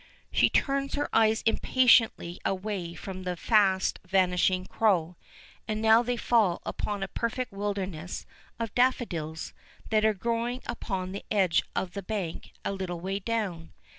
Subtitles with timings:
[0.31, 5.15] She turns her eyes impatiently away from the fast vanishing crow;
[5.67, 8.25] and now they fall upon a perfect wilderness
[8.57, 9.53] of daffodils
[9.91, 13.73] that are growing upon the edge of the bank a little way down.